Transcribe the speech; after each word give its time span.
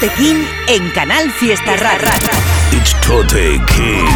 Tote 0.00 0.14
King 0.14 0.44
en 0.68 0.90
Canal 0.90 1.28
Fiesta 1.32 1.76
Rara. 1.76 2.12
It's 2.70 2.94
Tote 3.00 3.58
King. 3.66 4.06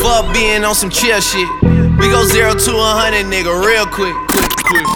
Fuck 0.00 0.32
being 0.32 0.64
on 0.64 0.76
some 0.76 0.88
chill 0.88 1.20
shit. 1.20 1.48
We 1.98 2.08
go 2.08 2.22
zero 2.26 2.54
to 2.54 2.72
a 2.76 2.94
hundred, 2.94 3.26
nigga, 3.26 3.50
real 3.66 3.86
quick, 3.86 4.14
quick, 4.28 4.46
quick. 4.66 4.86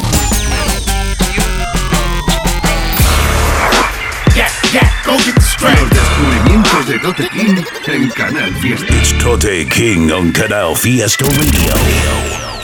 Yeah, 4.36 4.52
yeah, 4.72 4.88
go 5.04 5.18
get 5.18 5.34
the 5.34 5.40
strength. 5.40 5.80
Los 5.80 5.90
descubrimientos 5.90 6.86
de 6.86 6.98
Tote 7.00 7.28
King 7.30 7.64
en 7.88 8.10
Canal 8.10 8.54
Fiesta. 8.60 8.86
It's 8.94 9.12
Tote 9.20 9.68
King 9.68 10.12
on 10.12 10.30
Canal 10.30 10.76
Fiesta 10.76 11.24
Radio. 11.24 11.74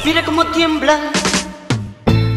Mira 0.04 0.24
cómo 0.24 0.46
tiembla. 0.52 1.10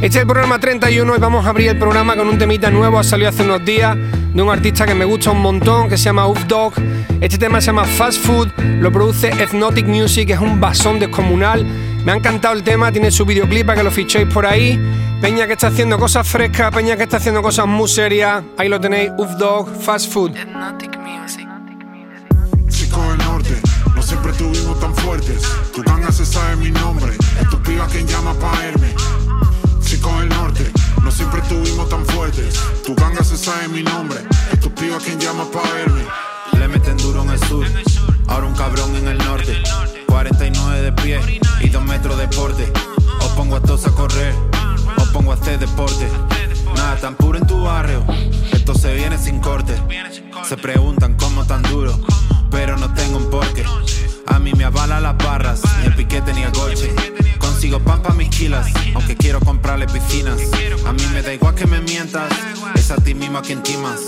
Este 0.01 0.17
es 0.17 0.21
el 0.21 0.27
programa 0.27 0.57
31 0.59 1.13
y 1.13 1.19
vamos 1.19 1.45
a 1.45 1.49
abrir 1.49 1.67
el 1.67 1.77
programa 1.77 2.15
con 2.15 2.29
un 2.29 2.37
temita 2.37 2.71
nuevo, 2.71 2.99
ha 2.99 3.03
salido 3.03 3.27
hace 3.27 3.43
unos 3.43 3.65
días 3.65 3.97
de 4.33 4.41
un 4.41 4.49
artista 4.49 4.85
que 4.85 4.95
me 4.95 5.03
gusta 5.03 5.31
un 5.31 5.41
montón, 5.41 5.89
que 5.89 5.97
se 5.97 6.05
llama 6.05 6.25
Uf 6.25 6.45
Dog. 6.45 6.71
Este 7.19 7.37
tema 7.37 7.59
se 7.59 7.67
llama 7.67 7.83
Fast 7.83 8.25
Food, 8.25 8.47
lo 8.79 8.93
produce 8.93 9.27
Ethnotic 9.27 9.85
Music, 9.87 10.29
es 10.29 10.39
un 10.39 10.57
basón 10.61 10.99
descomunal. 10.99 11.65
Me 12.05 12.13
ha 12.13 12.15
encantado 12.15 12.55
el 12.55 12.63
tema, 12.63 12.93
tiene 12.93 13.11
su 13.11 13.25
videoclip 13.25 13.65
para 13.65 13.79
que 13.79 13.83
lo 13.83 13.91
fichéis 13.91 14.25
por 14.33 14.45
ahí. 14.45 14.79
Peña 15.19 15.47
que 15.47 15.53
está 15.53 15.67
haciendo 15.67 15.99
cosas 15.99 16.25
frescas, 16.25 16.73
Peña 16.73 16.95
que 16.95 17.03
está 17.03 17.17
haciendo 17.17 17.41
cosas 17.41 17.67
muy 17.67 17.89
serias. 17.89 18.41
Ahí 18.57 18.69
lo 18.69 18.79
tenéis, 18.79 19.11
Uf 19.17 19.31
Dog, 19.31 19.69
Fast 19.81 20.13
Food. 20.13 20.31
Chico 22.69 23.01
del 23.01 23.17
norte, 23.17 23.61
no 23.93 24.01
siempre 24.01 24.31
estuvimos 24.31 24.79
tan 24.79 24.95
fuertes. 24.95 25.41
Tu 25.75 25.83
ganga 25.83 26.09
se 26.09 26.25
sabe 26.25 26.55
mi 26.55 26.71
nombre, 26.71 27.11
es 27.41 27.49
tu 27.49 27.61
piba 27.61 27.85
quien 27.87 28.07
llama 28.07 28.33
pa' 28.35 28.65
mi 33.71 33.83
nombre, 33.83 34.19
es 34.51 34.59
tu 34.59 34.73
piba 34.73 34.97
quien 34.97 35.19
llama 35.19 35.45
pa' 35.51 35.61
verme. 35.73 36.03
Le 36.57 36.67
meten 36.67 36.97
duro 36.97 37.23
en 37.23 37.29
el 37.29 37.39
sur, 37.47 37.65
ahora 38.27 38.47
un 38.47 38.55
cabrón 38.55 38.95
en 38.95 39.07
el 39.07 39.17
norte. 39.17 39.61
49 40.07 40.81
de 40.81 40.91
pie 40.93 41.39
y 41.61 41.69
2 41.69 41.83
metros 41.83 42.17
de 42.17 42.27
porte. 42.27 42.71
Os 43.19 43.27
pongo 43.29 43.55
a 43.55 43.61
todos 43.61 43.85
a 43.85 43.91
correr, 43.91 44.33
os 44.97 45.07
pongo 45.09 45.31
a 45.31 45.35
hacer 45.35 45.59
deporte. 45.59 46.07
Nada 46.75 46.95
tan 46.97 47.15
puro 47.15 47.37
en 47.37 47.47
tu 47.47 47.63
barrio, 47.63 48.05
esto 48.51 48.73
se 48.73 48.93
viene 48.93 49.17
sin 49.17 49.39
corte. 49.39 49.73
Se 50.47 50.57
preguntan 50.57 51.15
cómo 51.15 51.45
tan 51.45 51.61
duro, 51.63 51.99
pero 52.51 52.77
no 52.77 52.93
tengo 52.93 53.17
un 53.17 53.29
porqué. 53.29 53.63
A 54.27 54.39
mí 54.39 54.53
me 54.53 54.63
avala 54.63 54.99
las 54.99 55.17
barras, 55.17 55.61
ni 55.79 55.87
el 55.87 55.95
piquete 55.95 56.33
ni 56.33 56.43
el 56.43 56.51
golche. 56.51 56.93
Consigo 57.59 57.79
pan 57.81 58.01
pa' 58.01 58.13
mis 58.13 58.29
kilas, 58.29 58.67
aunque 58.95 59.17
quiero 59.17 59.41
comprarle 59.41 59.85
piscinas. 59.85 60.39
A 60.87 60.93
mí 60.93 61.03
me 61.11 61.21
da 61.21 61.33
igual 61.33 61.55
que 61.55 61.67
me 61.67 61.81
mientas, 61.81 62.31
es 62.73 62.89
a 62.89 62.95
ti 62.95 63.13
mismo 63.13 63.39
a 63.39 63.41
quien 63.41 63.61
timas. 63.61 63.99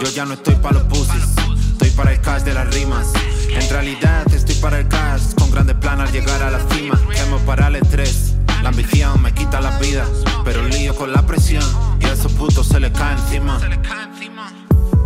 Yo 0.00 0.08
ya 0.10 0.24
no 0.24 0.34
estoy 0.34 0.54
pa' 0.54 0.70
los 0.70 0.84
pussies, 0.84 1.24
estoy 1.72 1.90
para 1.90 2.12
el 2.12 2.20
cash 2.20 2.42
de 2.42 2.54
las 2.54 2.72
rimas. 2.72 3.08
En 3.48 3.68
realidad 3.68 4.32
estoy 4.32 4.54
para 4.54 4.78
el 4.78 4.86
cash, 4.86 5.34
con 5.36 5.50
grandes 5.50 5.74
planes 5.78 6.12
llegar 6.12 6.40
a 6.40 6.52
la 6.52 6.60
cima. 6.72 7.00
Quemo 7.12 7.38
para 7.38 7.66
el 7.66 7.76
estrés, 7.82 8.34
la 8.62 8.68
ambición 8.68 9.20
me 9.20 9.34
quita 9.34 9.60
la 9.60 9.76
vida. 9.80 10.06
Pero 10.44 10.62
lío 10.68 10.94
con 10.94 11.12
la 11.12 11.26
presión 11.26 11.64
y 11.98 12.04
a 12.04 12.12
esos 12.12 12.30
putos 12.34 12.68
se 12.68 12.78
les 12.78 12.92
cae 12.92 13.14
encima. 13.14 13.58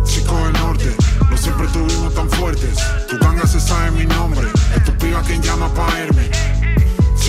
Chico 0.05 0.37
del 0.43 0.53
norte, 0.53 0.95
no 1.27 1.35
siempre 1.35 1.65
estuvimos 1.65 2.13
tan 2.13 2.29
fuertes. 2.29 2.77
Tu 3.09 3.17
ganga 3.17 3.47
se 3.47 3.59
sabe 3.59 3.89
mi 3.89 4.05
nombre, 4.05 4.47
es 4.75 4.83
tu 4.83 4.91
piba 4.95 5.23
quien 5.23 5.41
llama 5.41 5.73
pa' 5.73 5.89
irme. 6.03 6.54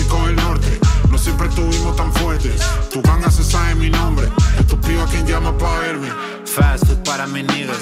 Chico 0.07 0.25
del 0.25 0.37
norte, 0.37 0.79
no 1.11 1.17
siempre 1.17 1.49
estuvimos 1.49 1.93
tan 1.97 2.13
fuertes. 2.13 2.61
Tu 2.93 3.01
ganga 3.01 3.29
se 3.29 3.43
sabe 3.43 3.75
mi 3.75 3.89
nombre, 3.89 4.29
es 4.57 4.65
tu 4.65 4.79
piba 4.79 5.05
quien 5.05 5.27
llama 5.27 5.57
pa' 5.57 5.79
verme. 5.79 6.07
Fast 6.45 6.85
food 6.85 7.03
para 7.03 7.27
mis 7.27 7.43
niggas, 7.43 7.75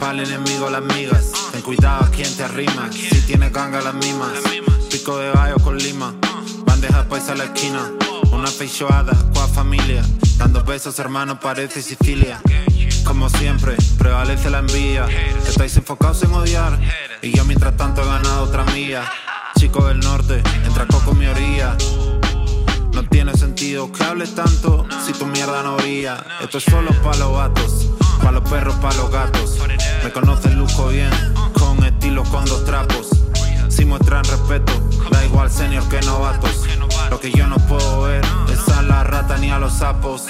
para 0.00 0.14
el 0.14 0.28
enemigo 0.28 0.68
las 0.68 0.82
migas. 0.82 1.30
Ten 1.52 1.62
cuidado 1.62 2.06
a 2.06 2.10
quien 2.10 2.36
te 2.36 2.42
arrima, 2.42 2.90
si 2.90 3.20
tienes 3.20 3.52
ganga 3.52 3.80
las 3.82 3.94
mismas. 3.94 4.32
Pico 4.90 5.16
de 5.18 5.30
gallo 5.30 5.58
con 5.58 5.78
lima, 5.78 6.12
bandeja 6.66 7.04
paisa 7.04 7.34
a 7.34 7.36
la 7.36 7.44
esquina. 7.44 7.88
Una 8.32 8.48
feijoada, 8.48 9.12
cua 9.32 9.46
familia, 9.46 10.02
dando 10.38 10.64
besos 10.64 10.98
hermanos 10.98 11.38
parece 11.40 11.82
Sicilia. 11.82 12.40
Como 13.04 13.28
siempre, 13.28 13.76
prevalece 13.96 14.50
la 14.50 14.58
envidia. 14.58 15.06
Estáis 15.46 15.76
enfocados 15.76 16.20
en 16.24 16.32
odiar, 16.32 16.80
y 17.22 17.30
yo 17.30 17.44
mientras 17.44 17.76
tanto 17.76 18.02
he 18.02 18.06
ganado 18.06 18.42
otra 18.42 18.64
mía. 18.64 19.08
Chico 19.56 19.86
del 19.86 20.00
norte, 20.00 20.42
entra 20.64 20.86
coco 20.86 21.14
mi 21.14 21.26
orilla. 21.26 21.76
No 22.92 23.04
tiene 23.04 23.36
sentido 23.36 23.90
que 23.92 24.02
hables 24.04 24.34
tanto 24.34 24.86
si 25.04 25.12
tu 25.12 25.26
mierda 25.26 25.62
no 25.62 25.76
brilla. 25.76 26.24
Esto 26.40 26.58
es 26.58 26.64
solo 26.64 26.90
pa' 27.02 27.16
los 27.16 27.36
gatos, 27.36 27.88
pa' 28.22 28.32
los 28.32 28.48
perros, 28.48 28.74
pa' 28.76 28.92
los 28.94 29.10
gatos. 29.10 29.58
Me 30.02 30.10
conocen 30.12 30.58
lujo 30.58 30.88
bien, 30.88 31.10
con 31.58 31.84
estilo, 31.84 32.24
con 32.24 32.44
dos 32.46 32.64
trapos. 32.64 33.10
Si 33.68 33.84
muestran 33.84 34.24
respeto, 34.24 34.72
da 35.10 35.24
igual 35.24 35.50
senior 35.50 35.86
que 35.88 36.00
novatos. 36.02 36.64
Lo 37.10 37.20
que 37.20 37.30
yo 37.30 37.46
no 37.46 37.56
puedo 37.56 38.02
ver 38.02 38.24
es 38.52 38.68
a 38.74 38.82
la 38.82 39.04
rata 39.04 39.36
ni 39.38 39.50
a 39.50 39.58
los 39.58 39.74
sapos. 39.74 40.26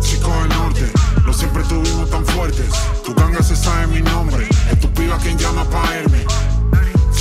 Chico 0.00 0.30
del 0.40 0.48
norte, 0.48 0.92
no 1.24 1.32
siempre 1.32 1.62
estuvimos 1.62 2.10
tan 2.10 2.24
fuertes. 2.26 2.70
Tu 3.04 3.14
ganga 3.14 3.42
se 3.42 3.56
sabe 3.56 3.86
mi 3.88 4.00
nombre, 4.02 4.48
es 4.70 4.80
tu 4.80 4.90
piba 4.92 5.18
quien 5.18 5.38
llama 5.38 5.64
pa' 5.64 5.82
verme. 5.90 6.24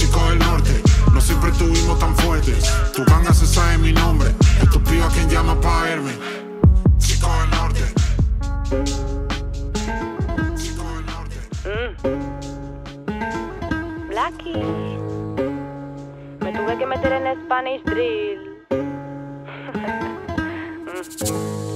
Chico 0.02 0.20
del 0.30 0.40
norte, 0.40 0.82
no 1.14 1.22
siempre 1.22 1.52
estuvimos 1.52 2.00
tan 2.00 2.16
fuertes. 2.16 2.74
Tu 2.96 3.06
ganga 3.06 3.32
se 3.32 3.46
sabe 3.46 3.78
mi 3.78 3.94
nombre, 3.94 4.34
es 4.60 4.68
tu 4.72 4.82
piba 4.82 5.08
quien 5.10 5.30
llama 5.30 5.62
pa' 5.62 5.84
verme. 5.84 6.12
Chico 6.98 7.30
del 7.40 7.50
norte. 7.52 7.84
Chico 10.58 10.84
del 10.96 11.06
norte. 11.06 11.38
Blackie. 14.10 14.98
Me 16.40 16.52
tuve 16.52 16.78
que 16.80 16.86
meter 16.88 17.12
en 17.14 17.46
Spanish 17.46 17.84
Drill. 17.84 18.58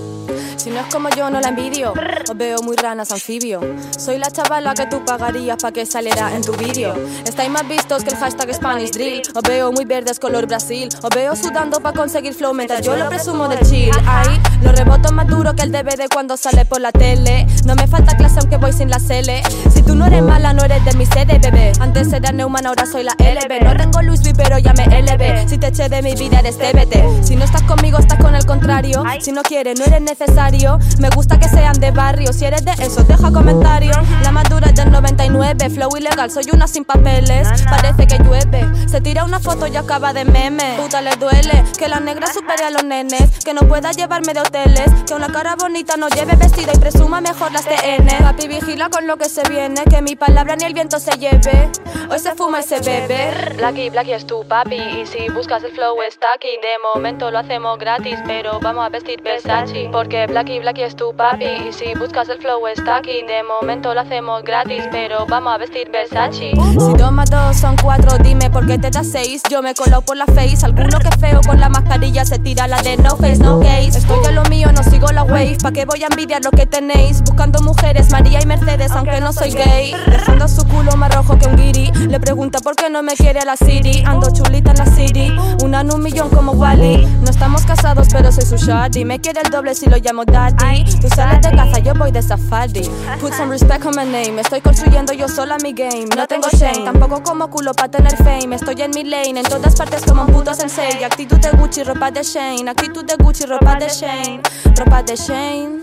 Si 0.66 0.72
no 0.72 0.80
es 0.80 0.88
como 0.92 1.10
yo, 1.10 1.30
no 1.30 1.40
la 1.40 1.50
envidio. 1.50 1.94
Os 2.28 2.36
veo 2.36 2.58
muy 2.64 2.76
ranas 2.76 3.12
anfibio. 3.12 3.62
Soy 4.00 4.18
la 4.18 4.32
chavala 4.32 4.74
que 4.74 4.88
tú 4.88 5.06
pagarías 5.06 5.62
para 5.62 5.72
que 5.72 5.86
saliera 5.86 6.36
en 6.36 6.42
tu 6.42 6.54
vídeo. 6.54 6.96
Estáis 7.24 7.52
más 7.52 7.68
vistos 7.68 8.04
que 8.04 8.10
el 8.10 8.16
hashtag 8.16 8.52
Spanish 8.52 8.90
Drill. 8.90 9.22
Os 9.36 9.44
veo 9.44 9.72
muy 9.72 9.86
verdes 9.86 10.18
color 10.18 10.48
Brasil. 10.48 10.90
Os 11.04 11.10
veo 11.12 11.36
sudando 11.36 11.80
para 11.82 11.96
conseguir 11.96 12.34
flow 12.34 12.56
mientras 12.56 12.82
yo 12.82 12.96
lo 12.96 13.08
presumo 13.10 13.48
de 13.48 13.60
chill. 13.60 13.92
Ahí 14.08 14.42
lo 14.64 14.72
reboto 14.72 15.14
más 15.26 15.38
duro 15.38 15.56
que 15.56 15.64
el 15.64 15.72
DVD 15.72 16.08
cuando 16.14 16.38
sale 16.38 16.66
por 16.66 16.82
la 16.82 16.92
tele. 16.92 17.48
No 17.66 17.76
me 17.76 17.88
falta 17.88 18.16
clase 18.16 18.40
aunque 18.40 18.58
voy 18.58 18.74
sin 18.74 18.90
la 18.90 19.00
cele. 19.00 19.42
Si 19.74 19.82
tú 19.82 19.96
no 19.96 20.06
eres 20.06 20.22
mala, 20.22 20.54
no 20.54 20.64
eres 20.64 20.84
de 20.86 20.94
mi 20.94 21.06
sede, 21.06 21.40
bebé. 21.40 21.72
Antes 21.80 22.12
era 22.14 22.32
Neumann, 22.32 22.66
ahora 22.66 22.86
soy 22.86 23.04
la 23.04 23.14
LB. 23.14 23.64
No 23.64 23.76
tengo 23.76 24.02
Louis 24.02 24.22
V, 24.22 24.34
pero 24.36 24.58
ya 24.60 24.74
me 24.74 24.84
elevé. 24.84 25.48
Si 25.48 25.58
te 25.58 25.68
eché 25.68 25.90
de 25.90 26.02
mi 26.02 26.16
vida, 26.16 26.40
eres 26.40 26.58
TBT. 26.58 27.24
Si 27.24 27.36
no 27.36 27.46
estás 27.46 27.64
conmigo, 27.64 27.98
estás 27.98 28.20
con 28.20 28.36
el 28.36 28.46
contrario. 28.46 29.04
Si 29.20 29.32
no 29.32 29.42
quieres, 29.42 29.80
no 29.80 29.86
eres 29.86 30.02
necesario. 30.02 30.80
Me 31.00 31.10
gusta 31.10 31.40
que 31.40 31.50
sean 31.50 31.80
de 31.80 31.92
barrio. 31.92 32.32
Si 32.34 32.46
eres 32.46 32.64
de 32.64 32.72
eso, 32.80 33.04
deja 33.04 33.32
comentarios. 33.32 33.98
La 34.24 34.32
más 34.32 34.50
dura 34.50 34.68
es 34.68 34.76
del 34.76 34.92
99. 34.92 35.70
Flow 35.70 35.90
ilegal, 35.98 36.30
soy 36.32 36.46
una 36.54 36.68
sin 36.68 36.86
papeles. 36.86 37.48
Parece 37.70 38.08
que 38.08 38.20
llueve. 38.20 38.66
Se 38.88 39.02
tira 39.02 39.24
una 39.24 39.40
foto 39.40 39.68
y 39.68 39.76
acaba 39.76 40.14
de 40.14 40.26
meme. 40.26 40.78
Puta, 40.82 41.02
le 41.02 41.16
duele 41.16 41.64
que 41.78 41.88
la 41.88 42.00
negra 42.00 42.28
supere 42.32 42.66
a 42.66 42.70
los 42.70 42.84
nenes. 42.84 43.44
Que 43.44 43.54
no 43.54 43.62
pueda 43.62 43.92
llevarme 43.92 44.34
de 44.34 44.42
hoteles. 44.42 44.92
Que 45.08 45.15
una 45.16 45.32
cara 45.32 45.56
bonita 45.56 45.96
no 45.96 46.10
lleve 46.10 46.36
vestida 46.36 46.74
y 46.74 46.78
presuma 46.78 47.22
mejor 47.22 47.52
las 47.54 47.66
TN. 47.66 48.08
Papi, 48.20 48.48
vigila 48.48 48.90
con 48.90 49.08
lo 49.08 49.18
que 49.18 49.30
se 49.30 49.48
viene. 49.50 49.84
Que 49.86 50.02
mi 50.02 50.16
palabra 50.16 50.56
ni 50.56 50.66
el 50.66 50.74
viento 50.74 51.00
se 51.00 51.12
lleve. 51.18 51.72
Hoy 52.10 52.20
se 52.20 52.36
fuma 52.36 52.60
y 52.60 52.64
se 52.64 52.82
bebe. 52.82 53.54
Blacky, 53.56 53.90
Blacky 53.90 54.12
es 54.14 54.28
tu 54.28 54.46
papi. 54.46 54.76
Y 54.76 55.06
si 55.06 55.30
buscas 55.30 55.64
el 55.64 55.72
flow, 55.72 56.02
está 56.02 56.28
aquí. 56.36 56.50
De 56.62 56.78
momento 56.94 57.32
lo 57.32 57.40
hacemos 57.40 57.80
gratis. 57.80 58.20
Pero 58.28 58.60
vamos 58.60 58.86
a 58.86 58.90
vestir 58.90 59.22
Versace. 59.22 59.90
Porque 59.92 60.28
Blacky, 60.28 60.60
Blacky 60.60 60.84
es 60.84 60.96
tu 60.96 61.16
papi. 61.16 61.46
Y 61.46 61.72
si 61.72 61.94
buscas 61.94 62.28
el 62.30 62.40
flow, 62.40 62.68
está 62.68 62.98
aquí. 62.98 63.24
De 63.24 63.42
momento 63.44 63.94
lo 63.94 64.02
hacemos 64.02 64.44
gratis. 64.44 64.84
Pero 64.92 65.26
vamos 65.28 65.54
a 65.54 65.58
vestir 65.58 65.90
Versace. 65.90 66.52
Si 66.52 66.94
dos 66.98 67.12
más 67.12 67.30
dos 67.30 67.56
son 67.56 67.78
cuatro, 67.82 68.18
dime 68.18 68.50
por 68.50 68.68
qué 68.68 68.78
te 68.78 68.90
das 68.90 69.10
seis. 69.10 69.42
Yo 69.50 69.62
me 69.62 69.74
colo 69.74 70.02
por 70.02 70.18
la 70.18 70.26
face. 70.26 70.66
Alguno 70.66 71.00
que 71.00 71.12
feo 71.18 71.40
con 71.48 71.60
la 71.60 71.70
mascarilla 71.70 72.26
se 72.26 72.38
tira 72.40 72.68
la 72.68 72.82
de 72.82 72.98
no 72.98 73.16
face, 73.16 73.38
no 73.38 73.60
case. 73.62 73.98
Estoy 73.98 74.26
a 74.26 74.32
lo 74.32 74.44
mío, 74.46 74.72
no 74.74 74.84
sigo 74.84 75.05
la 75.12 75.24
wave. 75.24 75.58
¿Pa' 75.62 75.72
qué 75.72 75.86
voy 75.86 76.04
a 76.04 76.08
envidiar 76.08 76.44
lo 76.44 76.52
que 76.52 76.66
tenéis? 76.66 77.22
Buscando 77.22 77.62
mujeres, 77.62 78.10
María 78.12 78.40
y 78.42 78.46
Mercedes, 78.46 78.92
aunque 78.92 79.20
no 79.22 79.34
soy 79.34 79.52
gay. 79.52 79.94
Dejando 80.08 80.48
su 80.48 80.66
culo 80.68 80.96
más 80.98 81.14
rojo 81.14 81.38
que 81.38 81.48
un 81.48 81.56
guiri. 81.56 81.92
Le 82.08 82.20
pregunta 82.20 82.60
por 82.60 82.76
qué 82.76 82.90
no 82.90 83.04
me 83.04 83.16
quiere 83.16 83.40
a 83.40 83.46
la 83.46 83.58
city. 83.58 84.04
Ando 84.06 84.32
chulita 84.32 84.72
en 84.72 84.78
la 84.78 84.86
city. 84.86 85.32
Una 85.64 85.82
en 85.82 85.94
un 85.94 86.02
millón 86.02 86.30
como 86.30 86.54
Wally. 86.54 87.06
No 87.22 87.30
estamos 87.30 87.66
casados, 87.66 88.08
pero 88.12 88.32
soy 88.32 88.46
su 88.46 88.58
shawty. 88.58 89.06
Me 89.06 89.20
quiere 89.20 89.42
el 89.42 89.50
doble 89.50 89.76
si 89.76 89.88
lo 89.88 89.98
llamo 89.98 90.26
daddy. 90.26 90.84
Tú 91.02 91.08
sales 91.10 91.42
de 91.42 91.56
casa, 91.56 91.80
yo 91.80 91.94
voy 91.94 92.12
de 92.12 92.22
safari. 92.22 92.90
Put 93.20 93.34
some 93.34 93.50
respect 93.50 93.86
on 93.86 93.96
my 93.96 94.06
name. 94.06 94.40
Estoy 94.40 94.62
construyendo 94.62 95.14
yo 95.14 95.28
sola 95.28 95.58
mi 95.64 95.74
game. 95.74 96.06
No 96.16 96.28
tengo 96.28 96.48
shame, 96.52 96.84
tampoco 96.86 97.24
como 97.24 97.50
culo 97.50 97.74
para 97.74 97.90
tener 97.90 98.16
fame. 98.18 98.56
Estoy 98.56 98.82
en 98.82 98.92
mi 98.92 99.04
lane, 99.04 99.40
en 99.40 99.44
todas 99.44 99.76
partes 99.76 100.04
como 100.04 100.24
un 100.24 100.34
puto 100.34 100.54
sensei. 100.54 101.04
Actitud 101.04 101.38
de 101.38 101.52
Gucci, 101.52 101.84
ropa 101.84 102.12
de 102.12 102.24
Shane. 102.24 102.70
Actitud 102.70 103.06
de 103.06 103.16
Gucci, 103.16 103.46
ropa 103.46 103.76
de 103.76 103.88
Shane. 103.88 104.42
Ropa 104.78 104.95
de 105.04 105.16
Shane. 105.16 105.82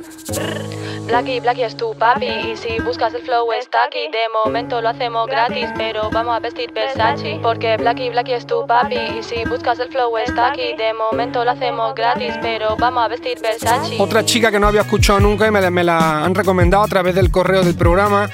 Blacky, 1.07 1.41
Blacky 1.41 1.65
es 1.65 1.77
tu 1.77 1.95
papi 1.95 2.27
Y 2.27 2.57
si 2.57 2.79
buscas 2.81 3.13
el 3.13 3.23
flow 3.23 3.53
está 3.53 3.85
aquí 3.85 3.99
De 4.11 4.19
momento 4.45 4.81
lo 4.81 4.89
hacemos 4.89 5.27
gratis 5.27 5.67
Pero 5.77 6.09
vamos 6.11 6.37
a 6.37 6.41
vestir 6.41 6.73
Versace. 6.73 7.39
Porque 7.43 7.77
Blacky, 7.77 8.09
Blacky 8.11 8.33
es 8.33 8.47
tu 8.47 8.67
papi 8.67 8.97
Y 9.19 9.23
si 9.23 9.45
buscas 9.45 9.79
el 9.81 9.89
flow 9.89 10.17
está 10.17 10.49
aquí 10.49 10.75
De 10.79 10.95
momento 10.95 11.45
lo 11.45 11.51
hacemos 11.51 11.95
gratis 11.95 12.35
Pero 12.41 12.77
vamos 12.77 13.05
a 13.05 13.09
vestir 13.09 13.39
Versace. 13.43 13.97
Otra 13.99 14.25
chica 14.25 14.51
que 14.51 14.59
no 14.59 14.69
había 14.69 14.83
escuchado 14.83 15.21
nunca 15.21 15.47
y 15.47 15.51
me, 15.51 15.71
me 15.71 15.85
la 15.85 16.25
han 16.25 16.35
recomendado 16.35 16.85
a 16.85 16.89
través 16.89 17.15
del 17.15 17.31
correo 17.31 17.63
del 17.63 17.75
programa 17.75 18.31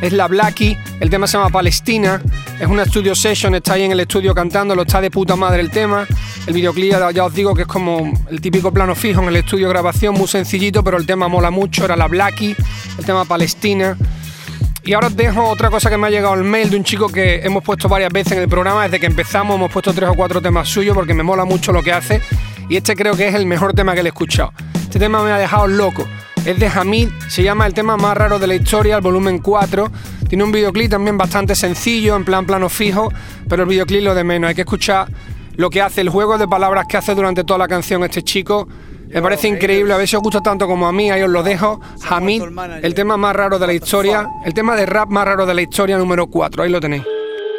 es 0.00 0.12
la 0.12 0.28
Blacky, 0.28 0.76
el 1.00 1.10
tema 1.10 1.26
se 1.26 1.36
llama 1.36 1.50
Palestina, 1.50 2.20
es 2.58 2.66
una 2.66 2.84
studio 2.84 3.14
session, 3.14 3.54
está 3.54 3.74
ahí 3.74 3.82
en 3.82 3.92
el 3.92 4.00
estudio 4.00 4.34
cantando, 4.34 4.74
lo 4.74 4.82
está 4.82 5.00
de 5.00 5.10
puta 5.10 5.36
madre 5.36 5.60
el 5.60 5.70
tema, 5.70 6.06
el 6.46 6.54
videoclip 6.54 6.92
ya 7.14 7.24
os 7.24 7.34
digo 7.34 7.54
que 7.54 7.62
es 7.62 7.68
como 7.68 8.12
el 8.30 8.40
típico 8.40 8.72
plano 8.72 8.94
fijo 8.94 9.22
en 9.22 9.28
el 9.28 9.36
estudio 9.36 9.68
grabación, 9.68 10.14
muy 10.14 10.28
sencillito, 10.28 10.82
pero 10.82 10.96
el 10.96 11.06
tema 11.06 11.28
mola 11.28 11.50
mucho, 11.50 11.84
era 11.84 11.96
la 11.96 12.08
Blacky, 12.08 12.54
el 12.98 13.04
tema 13.04 13.24
Palestina. 13.24 13.96
Y 14.82 14.94
ahora 14.94 15.08
os 15.08 15.16
dejo 15.16 15.44
otra 15.44 15.68
cosa 15.68 15.90
que 15.90 15.98
me 15.98 16.06
ha 16.06 16.10
llegado 16.10 16.34
el 16.34 16.42
mail 16.42 16.70
de 16.70 16.76
un 16.76 16.84
chico 16.84 17.08
que 17.08 17.40
hemos 17.44 17.62
puesto 17.62 17.86
varias 17.88 18.10
veces 18.10 18.32
en 18.32 18.38
el 18.40 18.48
programa, 18.48 18.84
desde 18.84 18.98
que 18.98 19.06
empezamos 19.06 19.56
hemos 19.56 19.70
puesto 19.70 19.92
tres 19.92 20.08
o 20.08 20.14
cuatro 20.14 20.40
temas 20.40 20.68
suyos 20.68 20.94
porque 20.94 21.12
me 21.12 21.22
mola 21.22 21.44
mucho 21.44 21.70
lo 21.70 21.82
que 21.82 21.92
hace 21.92 22.22
y 22.70 22.76
este 22.76 22.96
creo 22.96 23.14
que 23.14 23.28
es 23.28 23.34
el 23.34 23.46
mejor 23.46 23.74
tema 23.74 23.94
que 23.94 24.02
le 24.02 24.08
he 24.08 24.12
escuchado. 24.12 24.52
Este 24.74 24.98
tema 24.98 25.22
me 25.22 25.32
ha 25.32 25.38
dejado 25.38 25.66
loco. 25.66 26.06
Es 26.44 26.58
de 26.58 26.68
Hamid, 26.68 27.10
se 27.28 27.42
llama 27.42 27.66
El 27.66 27.74
tema 27.74 27.98
más 27.98 28.16
raro 28.16 28.38
de 28.38 28.46
la 28.46 28.54
historia, 28.54 28.96
el 28.96 29.02
volumen 29.02 29.40
4. 29.40 29.90
Tiene 30.26 30.42
un 30.42 30.50
videoclip 30.50 30.90
también 30.90 31.18
bastante 31.18 31.54
sencillo, 31.54 32.16
en 32.16 32.24
plan 32.24 32.46
plano 32.46 32.70
fijo, 32.70 33.10
pero 33.46 33.64
el 33.64 33.68
videoclip 33.68 34.02
lo 34.02 34.14
de 34.14 34.24
menos. 34.24 34.48
Hay 34.48 34.54
que 34.54 34.62
escuchar 34.62 35.06
lo 35.56 35.68
que 35.68 35.82
hace, 35.82 36.00
el 36.00 36.08
juego 36.08 36.38
de 36.38 36.48
palabras 36.48 36.86
que 36.88 36.96
hace 36.96 37.14
durante 37.14 37.44
toda 37.44 37.58
la 37.58 37.68
canción 37.68 38.02
este 38.04 38.22
chico. 38.22 38.66
Me 39.08 39.20
parece 39.20 39.48
increíble, 39.48 39.92
a 39.92 39.98
ver 39.98 40.08
si 40.08 40.16
os 40.16 40.22
gusta 40.22 40.40
tanto 40.40 40.66
como 40.66 40.86
a 40.86 40.92
mí, 40.92 41.10
ahí 41.10 41.22
os 41.22 41.30
lo 41.30 41.42
dejo. 41.42 41.80
Hamid, 42.08 42.42
el 42.82 42.94
tema 42.94 43.18
más 43.18 43.36
raro 43.36 43.58
de 43.58 43.66
la 43.66 43.74
historia, 43.74 44.26
el 44.44 44.54
tema 44.54 44.76
de 44.76 44.86
rap 44.86 45.10
más 45.10 45.26
raro 45.26 45.44
de 45.44 45.52
la 45.52 45.60
historia 45.60 45.98
número 45.98 46.28
4, 46.28 46.62
ahí 46.62 46.70
lo 46.70 46.80
tenéis. 46.80 47.02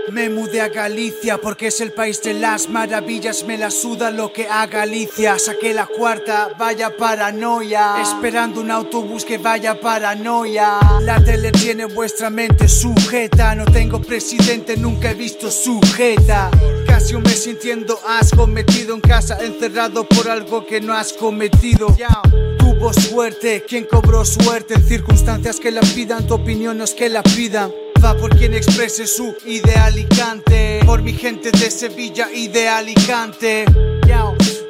Me 0.10 0.30
mudé 0.30 0.62
a 0.62 0.68
Galicia 0.68 1.38
porque 1.38 1.68
es 1.68 1.80
el 1.80 1.94
país 1.94 2.22
de 2.24 2.34
las 2.34 2.68
maravillas, 2.68 3.46
me 3.46 3.58
la 3.58 3.70
suda 3.70 4.10
lo 4.10 4.34
que 4.34 4.48
a 4.48 4.66
Galicia. 4.66 5.38
Saqué 5.38 5.74
la 5.74 5.86
cuarta, 5.86 6.50
vaya 6.58 6.98
paranoia. 6.98 8.02
Esperando 8.02 8.62
un 8.62 8.72
autobús 8.72 9.24
que 9.24 9.38
vaya 9.38 9.80
paranoia. 9.80 10.80
La 11.02 11.24
tele 11.24 11.52
tiene 11.52 11.86
vuestra 11.86 12.30
mente 12.30 12.68
sujeta. 12.68 13.56
No 13.56 13.66
tengo 13.66 14.02
presidente, 14.02 14.76
nunca 14.76 15.12
he 15.12 15.14
visto 15.14 15.52
sujeta. 15.52 16.50
Casi 16.88 17.14
un 17.14 17.24
mes 17.24 17.44
sintiendo 17.44 18.00
asco, 18.06 18.48
metido 18.48 18.96
en 18.96 19.02
casa, 19.02 19.38
encerrado 19.40 20.08
por 20.08 20.30
algo 20.30 20.66
que 20.66 20.82
no 20.82 20.94
has 20.94 21.14
cometido. 21.14 21.96
Tuvo 22.58 22.92
suerte, 22.94 23.64
quien 23.68 23.86
cobró 23.86 24.26
suerte 24.26 24.74
en 24.74 24.84
circunstancias 24.84 25.60
que 25.60 25.72
la 25.72 25.82
pidan, 25.82 26.28
tu 26.28 26.34
opinión 26.34 26.78
no 26.78 26.84
es 26.84 26.94
que 26.94 27.08
la 27.08 27.24
pidan. 27.24 27.72
Por 28.02 28.36
quien 28.36 28.56
exprese 28.56 29.06
su 29.06 29.36
idealicante. 29.46 30.80
Por 30.86 31.04
mi 31.04 31.14
gente 31.14 31.52
de 31.52 31.70
Sevilla 31.70 32.30
y 32.34 32.48
de 32.48 32.68
Alicante. 32.68 33.66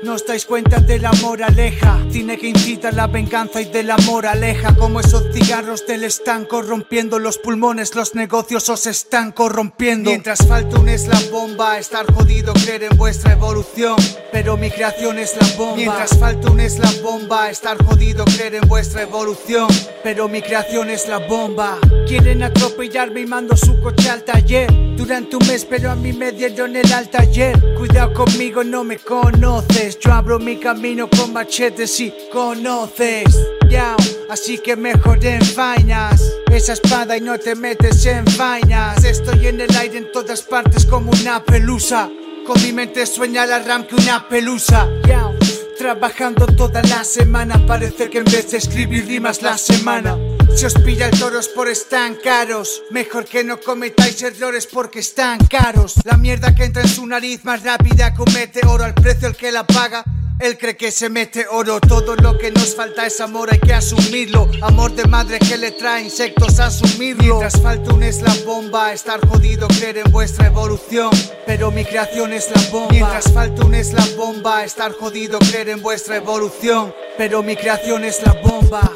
No 0.03 0.15
estáis 0.15 0.48
cuenta 0.48 0.80
de 0.80 0.98
la 0.98 1.12
moraleja. 1.21 2.00
Tiene 2.12 2.36
que 2.36 2.48
incitar 2.48 2.95
la 2.95 3.06
venganza 3.06 3.62
y 3.62 3.65
de 3.65 3.83
la 3.83 3.98
moraleja. 3.98 4.75
Como 4.75 5.00
esos 5.00 5.31
cigarros 5.31 5.86
del 5.86 6.03
están 6.03 6.45
corrompiendo 6.45 7.19
los 7.19 7.38
pulmones, 7.38 7.94
los 7.94 8.15
negocios 8.15 8.68
os 8.69 8.88
están 8.88 9.31
corrompiendo. 9.31 10.09
Mientras 10.09 10.48
falta 10.48 10.80
un 10.80 10.89
bomba, 11.31 11.77
estar 11.77 12.12
jodido, 12.12 12.53
creer 12.53 12.83
en 12.83 12.98
vuestra 12.98 13.33
evolución. 13.33 13.95
Pero 14.31 14.57
mi 14.57 14.71
creación 14.71 15.19
es 15.19 15.36
la 15.39 15.48
bomba. 15.56 15.75
Mientras 15.75 16.18
falta 16.18 16.50
un 16.50 16.59
bomba, 17.03 17.51
estar 17.51 17.77
jodido, 17.86 18.25
creer 18.25 18.56
en 18.56 18.68
vuestra 18.68 19.03
evolución. 19.03 19.68
Pero 20.03 20.27
mi 20.27 20.42
creación 20.42 20.89
es 20.89 21.07
la 21.07 21.19
bomba. 21.19 21.77
Quieren 22.07 22.42
atropellarme 22.42 23.21
y 23.21 23.25
mando 23.27 23.56
su 23.56 23.80
coche 23.80 24.09
al 24.09 24.24
taller. 24.24 24.68
Durante 24.98 25.36
un 25.36 25.48
mes, 25.48 25.65
pero 25.65 25.92
a 25.92 25.95
mí 25.95 26.12
me 26.12 26.31
dieron 26.31 26.75
el 26.75 26.92
al 26.92 27.09
taller. 27.09 27.75
Cuidado 27.75 28.13
conmigo, 28.13 28.63
no 28.63 28.83
me 28.83 28.98
conoces. 28.98 29.90
Yo 29.99 30.13
abro 30.13 30.39
mi 30.39 30.57
camino 30.57 31.09
con 31.09 31.33
machetes 31.33 31.99
y 31.99 32.13
conoces. 32.31 33.25
Ya, 33.69 33.95
así 34.29 34.57
que 34.57 34.75
mejor 34.75 35.23
en 35.25 35.41
vainas. 35.55 36.21
Esa 36.51 36.73
espada 36.73 37.17
y 37.17 37.21
no 37.21 37.38
te 37.38 37.55
metes 37.55 38.05
en 38.05 38.25
vainas. 38.38 39.03
Estoy 39.03 39.47
en 39.47 39.61
el 39.61 39.75
aire 39.75 39.97
en 39.97 40.11
todas 40.11 40.41
partes 40.43 40.85
como 40.85 41.11
una 41.11 41.43
pelusa. 41.43 42.09
Con 42.45 42.61
mi 42.63 42.71
mente 42.73 43.05
sueña 43.05 43.45
la 43.45 43.59
RAM 43.59 43.85
que 43.85 43.95
una 43.95 44.27
pelusa. 44.27 44.88
Ya, 45.07 45.31
trabajando 45.77 46.45
toda 46.47 46.81
la 46.83 47.03
semana. 47.03 47.65
Parece 47.65 48.09
que 48.09 48.19
en 48.19 48.25
vez 48.25 48.51
de 48.51 48.57
escribir 48.57 49.05
rimas 49.07 49.41
la 49.41 49.57
semana. 49.57 50.17
Si 50.56 50.65
os 50.65 50.74
pilla 50.75 51.07
el 51.07 51.19
toros 51.19 51.48
por 51.48 51.68
están 51.68 52.15
caros, 52.15 52.83
mejor 52.92 53.25
que 53.25 53.44
no 53.44 53.59
cometáis 53.59 54.21
errores 54.21 54.68
porque 54.68 55.00
están 55.00 55.39
caros. 55.48 55.95
La 56.03 56.18
mierda 56.18 56.53
que 56.53 56.65
entra 56.65 56.83
en 56.83 56.88
su 56.88 57.06
nariz 57.06 57.44
más 57.44 57.63
rápida 57.63 58.13
comete 58.13 58.62
oro 58.68 58.83
al 58.83 58.94
precio 58.94 59.27
el 59.27 59.36
que 59.36 59.51
la 59.51 59.65
paga. 59.65 60.03
Él 60.39 60.57
cree 60.57 60.75
que 60.75 60.89
se 60.92 61.07
mete 61.07 61.45
oro, 61.51 61.80
todo 61.80 62.15
lo 62.15 62.36
que 62.38 62.50
nos 62.50 62.75
falta 62.75 63.06
es 63.06 63.21
amor, 63.21 63.50
hay 63.51 63.59
que 63.59 63.74
asumirlo. 63.74 64.50
Amor 64.63 64.95
de 64.95 65.06
madre 65.06 65.38
que 65.38 65.56
le 65.56 65.71
trae 65.71 66.03
insectos, 66.03 66.59
asumirlo. 66.59 67.38
Mientras 67.38 67.62
falta 67.62 67.94
un 67.94 68.01
es 68.01 68.24
la 68.24 68.33
bomba, 68.45 68.92
estar 68.92 69.19
jodido, 69.27 69.68
creer 69.68 70.00
en 70.00 70.12
vuestra 70.12 70.48
evolución. 70.48 71.12
Pero 71.45 71.69
mi 71.69 71.86
creación 71.86 72.33
es 72.33 72.50
la 72.50 72.62
bomba. 72.71 72.92
Mientras 72.92 73.31
falta 73.31 73.63
un 73.63 73.75
es 73.75 73.94
la 73.94 74.06
bomba, 74.18 74.63
estar 74.63 74.94
jodido, 74.94 75.38
creer 75.38 75.69
en 75.69 75.81
vuestra 75.81 76.15
evolución. 76.15 76.92
Pero 77.19 77.44
mi 77.44 77.56
creación 77.56 78.03
es 78.03 78.24
la 78.24 78.33
bomba. 78.33 78.92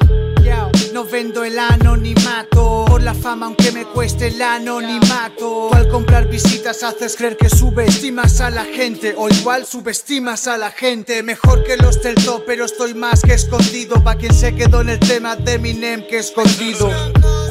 No 0.96 1.04
vendo 1.04 1.44
el 1.44 1.60
anonimato 1.60 2.86
por 2.88 3.04
la 3.04 3.14
fama 3.14 3.48
aunque 3.48 3.70
me 3.74 3.84
cueste 3.84 4.28
el 4.28 4.42
anonimato. 4.42 5.74
Al 5.74 5.90
comprar 5.90 6.30
visitas 6.30 6.84
haces 6.84 7.18
creer 7.18 7.36
que 7.36 7.50
subestimas 7.50 8.40
a 8.40 8.50
la 8.50 8.64
gente 8.64 9.14
o 9.18 9.28
igual 9.28 9.66
subestimas 9.66 10.48
a 10.48 10.58
la 10.58 10.72
gente. 10.72 11.22
Mejor 11.22 11.66
que 11.66 11.76
los 11.76 12.02
del 12.02 12.16
top, 12.16 12.44
pero 12.48 12.64
estoy 12.64 12.94
más 12.94 13.24
que 13.24 13.34
escondido. 13.34 14.02
Pa' 14.06 14.16
quien 14.16 14.34
se 14.34 14.56
quedó 14.56 14.80
en 14.80 14.88
el 14.88 15.00
tema 15.02 15.36
de 15.36 15.60
mi 15.60 15.74
name 15.74 16.08
que 16.08 16.20
escondido. 16.20 16.90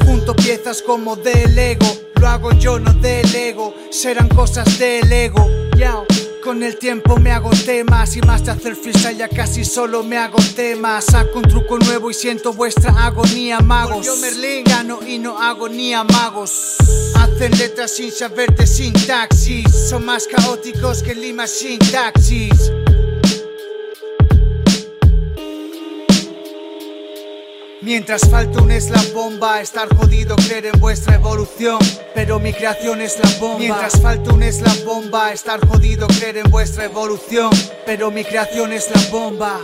Junto 0.07 0.35
piezas 0.35 0.81
como 0.81 1.15
del 1.15 1.55
ego, 1.55 1.85
lo 2.15 2.27
hago 2.27 2.51
yo, 2.53 2.79
no 2.79 2.93
del 2.93 3.35
ego. 3.35 3.75
Serán 3.91 4.27
cosas 4.27 4.79
del 4.79 5.13
ego. 5.13 5.47
Con 6.45 6.61
el 6.61 6.77
tiempo 6.77 7.17
me 7.17 7.31
hago 7.31 7.49
temas 7.65 8.15
y 8.15 8.21
más 8.21 8.45
de 8.45 8.51
hacer 8.51 8.75
freestyle 8.75 9.17
ya 9.17 9.27
casi 9.27 9.65
solo 9.65 10.03
me 10.03 10.15
hago 10.15 10.37
temas. 10.55 11.05
Saco 11.05 11.39
un 11.39 11.43
truco 11.43 11.79
nuevo 11.79 12.11
y 12.11 12.13
siento 12.13 12.53
vuestra 12.53 12.91
agonía, 13.03 13.61
magos. 13.61 14.05
Yo 14.05 14.15
Merlin 14.17 14.63
gano 14.63 14.99
y 15.07 15.17
no 15.17 15.41
hago 15.41 15.67
ni 15.67 15.95
magos. 15.95 16.77
Hacen 17.15 17.51
letras 17.57 17.95
sin 17.95 18.11
saber 18.11 18.55
de 18.55 18.67
sintaxis. 18.67 19.89
Son 19.89 20.05
más 20.05 20.27
caóticos 20.27 21.01
que 21.01 21.15
Lima 21.15 21.47
sin 21.47 21.79
taxis. 21.79 22.71
Mientras 27.85 28.27
falta 28.31 28.63
un 28.63 28.71
es 28.71 28.89
la 28.89 28.99
bomba, 29.13 29.61
estar 29.61 29.87
jodido, 29.95 30.35
creer 30.37 30.65
en 30.65 30.79
vuestra 30.79 31.13
evolución. 31.13 31.77
Pero 32.15 32.39
mi 32.39 32.51
creación 32.51 32.99
es 32.99 33.19
la 33.23 33.29
bomba. 33.39 33.59
Mientras 33.59 34.01
falta 34.01 34.33
un 34.33 34.41
es 34.41 34.59
la 34.61 34.73
bomba, 34.83 35.31
estar 35.31 35.63
jodido, 35.67 36.07
creer 36.07 36.37
en 36.37 36.49
vuestra 36.49 36.85
evolución. 36.85 37.51
Pero 37.85 38.09
mi 38.09 38.23
creación 38.23 38.73
es 38.73 38.89
la 38.89 38.99
bomba. 39.11 39.61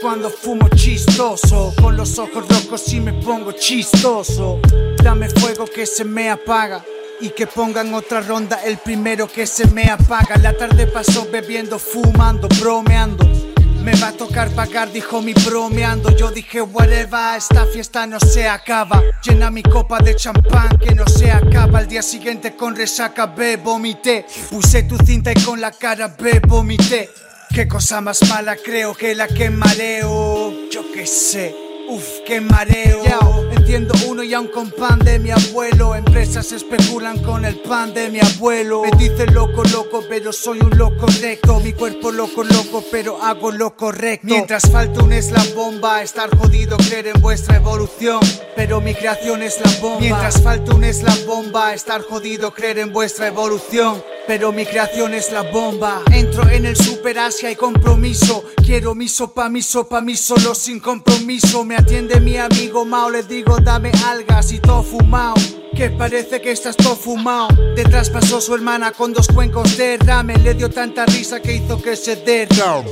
Cuando 0.00 0.30
fumo 0.30 0.70
chistoso, 0.74 1.74
con 1.82 1.98
los 1.98 2.18
ojos 2.18 2.48
rojos 2.48 2.90
y 2.94 3.00
me 3.00 3.12
pongo 3.12 3.52
chistoso. 3.52 4.58
Dame 5.02 5.28
fuego 5.28 5.66
que 5.66 5.84
se 5.84 6.06
me 6.06 6.30
apaga. 6.30 6.82
Y 7.20 7.28
que 7.28 7.46
pongan 7.46 7.92
otra 7.92 8.22
ronda, 8.22 8.64
el 8.64 8.78
primero 8.78 9.28
que 9.28 9.46
se 9.46 9.66
me 9.66 9.84
apaga. 9.84 10.38
La 10.38 10.56
tarde 10.56 10.86
pasó 10.86 11.28
bebiendo, 11.30 11.78
fumando, 11.78 12.48
bromeando. 12.58 13.41
Me 13.82 13.92
va 13.96 14.08
a 14.08 14.12
tocar 14.12 14.48
pagar, 14.50 14.92
dijo 14.92 15.20
mi 15.20 15.32
bromeando. 15.32 16.14
Yo 16.16 16.30
dije, 16.30 16.62
whatever, 16.62 17.36
esta 17.36 17.66
fiesta 17.66 18.06
no 18.06 18.20
se 18.20 18.48
acaba. 18.48 19.02
Llena 19.22 19.50
mi 19.50 19.62
copa 19.62 19.98
de 19.98 20.14
champán 20.14 20.78
que 20.78 20.94
no 20.94 21.06
se 21.06 21.32
acaba. 21.32 21.80
Al 21.80 21.88
día 21.88 22.02
siguiente 22.02 22.54
con 22.54 22.76
resaca, 22.76 23.26
ve, 23.26 23.56
vomité. 23.56 24.24
Puse 24.50 24.84
tu 24.84 24.96
cinta 24.98 25.32
y 25.32 25.42
con 25.42 25.60
la 25.60 25.72
cara, 25.72 26.14
ve, 26.16 26.40
vomité. 26.46 27.10
Qué 27.52 27.66
cosa 27.66 28.00
más 28.00 28.22
mala 28.28 28.56
creo 28.56 28.94
que 28.94 29.14
la 29.14 29.26
que 29.26 29.50
mareo. 29.50 30.70
Yo 30.70 30.90
qué 30.92 31.06
sé. 31.06 31.54
Uf, 31.88 32.04
qué 32.24 32.40
mareo. 32.40 33.51
Entiendo 33.74 33.94
uno 34.06 34.22
y 34.22 34.34
aún 34.34 34.48
con 34.48 34.70
pan 34.70 34.98
de 34.98 35.18
mi 35.18 35.30
abuelo. 35.30 35.94
Empresas 35.94 36.52
especulan 36.52 37.18
con 37.22 37.44
el 37.46 37.58
pan 37.60 37.94
de 37.94 38.10
mi 38.10 38.20
abuelo. 38.20 38.82
Me 38.82 38.90
dicen 38.98 39.32
loco, 39.32 39.62
loco, 39.64 40.04
pero 40.10 40.30
soy 40.30 40.60
un 40.60 40.76
loco 40.76 41.06
recto. 41.22 41.58
Mi 41.60 41.72
cuerpo 41.72 42.10
loco, 42.10 42.44
loco, 42.44 42.84
pero 42.90 43.22
hago 43.22 43.50
lo 43.50 43.74
correcto. 43.74 44.26
Mientras 44.26 44.70
falta 44.70 45.02
un 45.02 45.12
eslabón 45.12 45.52
bomba, 45.54 46.02
estar 46.02 46.28
jodido, 46.36 46.76
creer 46.76 47.08
en 47.08 47.22
vuestra 47.22 47.56
evolución. 47.56 48.20
Pero 48.56 48.80
mi 48.82 48.94
creación 48.94 49.42
es 49.42 49.58
la 49.64 49.70
bomba. 49.80 50.00
Mientras 50.00 50.42
falta 50.42 50.74
un 50.74 50.84
eslabón 50.84 51.26
bomba, 51.26 51.72
estar 51.72 52.02
jodido, 52.02 52.52
creer 52.52 52.78
en 52.78 52.92
vuestra 52.92 53.28
evolución. 53.28 54.02
Pero 54.26 54.52
mi 54.52 54.64
creación 54.66 55.14
es 55.14 55.32
la 55.32 55.42
bomba. 55.42 56.02
Entro 56.12 56.48
en 56.48 56.66
el 56.66 56.76
Super 56.76 57.18
Asia 57.18 57.50
y 57.50 57.56
compromiso. 57.56 58.44
Quiero 58.64 58.94
mi 58.94 59.08
sopa, 59.08 59.48
mi 59.48 59.62
sopa, 59.62 60.00
mi 60.00 60.14
solo 60.14 60.54
sin 60.54 60.78
compromiso. 60.78 61.64
Me 61.64 61.74
atiende 61.74 62.20
mi 62.20 62.36
amigo 62.36 62.84
Mao, 62.84 63.10
le 63.10 63.22
digo 63.24 63.61
dame 63.62 63.92
algas 64.06 64.52
y 64.52 64.60
todo 64.60 64.82
fumado. 64.82 65.34
Que 65.74 65.90
parece 65.90 66.40
que 66.40 66.50
estás 66.50 66.76
todo 66.76 66.96
fumado. 66.96 67.48
Detrás 67.74 68.10
pasó 68.10 68.40
su 68.40 68.54
hermana 68.54 68.92
con 68.92 69.12
dos 69.12 69.28
cuencos 69.28 69.76
de 69.76 69.96
ramen. 69.96 70.42
Le 70.44 70.54
dio 70.54 70.68
tanta 70.68 71.06
risa 71.06 71.40
que 71.40 71.54
hizo 71.54 71.80
que 71.80 71.96
se 71.96 72.16
derra. 72.16 72.84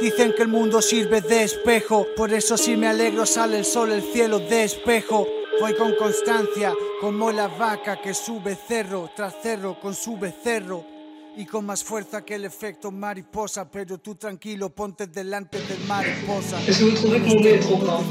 Dicen 0.00 0.32
que 0.36 0.42
el 0.42 0.48
mundo 0.48 0.80
sirve 0.80 1.20
de 1.20 1.42
espejo. 1.42 2.06
Por 2.16 2.32
eso 2.32 2.56
si 2.56 2.76
me 2.76 2.88
alegro 2.88 3.26
sale 3.26 3.58
el 3.58 3.64
sol, 3.64 3.92
el 3.92 4.02
cielo 4.02 4.38
de 4.38 4.64
espejo. 4.64 5.26
Voy 5.60 5.74
con 5.74 5.94
constancia, 5.96 6.74
como 7.00 7.30
la 7.30 7.46
vaca 7.46 8.00
que 8.00 8.12
sube 8.12 8.56
cerro 8.56 9.10
tras 9.14 9.34
cerro 9.40 9.78
con 9.80 9.94
su 9.94 10.16
becerro. 10.16 10.93
Y 11.36 11.46
con 11.46 11.66
más 11.66 11.82
fuerza 11.82 12.24
que 12.24 12.36
el 12.36 12.44
efecto 12.44 12.92
mariposa, 12.92 13.68
pero 13.68 13.98
tú 13.98 14.14
tranquilo, 14.14 14.70
ponte 14.70 15.08
delante 15.08 15.58
del 15.58 15.84
mariposa. 15.88 16.60
Es 16.66 16.80
un 16.80 16.94
truc 16.94 17.26
mon 17.26 17.40
nez 17.40 17.54
est 17.54 17.60
trop 17.60 17.78
grand. 17.80 18.04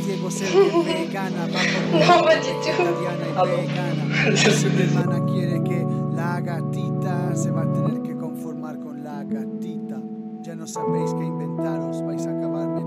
Non, 1.94 2.24
pas 2.24 2.36
du 2.36 2.52
tout. 2.62 2.74
Ah 3.38 3.44
bon 3.46 3.64
hermana 4.80 5.26
quiere 5.26 5.64
que 5.64 5.86
la 6.16 6.42
gatita 6.42 7.36
se 7.36 7.50
va 7.50 7.62
a 7.62 7.72
tener 7.72 8.02
que 8.02 8.16
conformar 8.18 8.80
con 8.80 9.04
la 9.04 9.24
gatita. 9.24 10.02
Ya 10.42 10.56
no 10.56 10.68
sabéis 10.68 11.14
qué 11.14 11.24
inventaros, 11.24 11.93